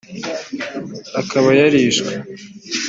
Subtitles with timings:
[1.21, 2.11] ikaba yarishwe